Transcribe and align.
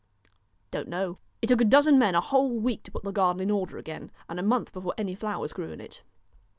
* 0.37 0.71
Don't 0.71 0.87
know.' 0.87 1.19
It 1.43 1.45
took 1.45 1.61
a 1.61 1.63
dozen 1.63 1.99
men 1.99 2.15
a 2.15 2.21
whole 2.21 2.59
week 2.59 2.81
to 2.85 2.91
put 2.91 3.03
the 3.03 3.11
gar 3.11 3.35
den 3.35 3.41
in 3.41 3.51
order 3.51 3.77
again, 3.77 4.09
and 4.27 4.39
a 4.39 4.41
month 4.41 4.73
before 4.73 4.95
any 4.97 5.13
flowers 5.13 5.53
grew 5.53 5.71
in 5.71 5.79
it. 5.79 6.01